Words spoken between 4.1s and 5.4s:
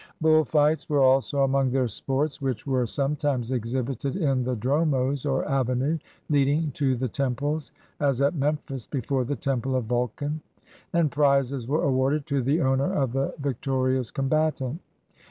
in the dromos,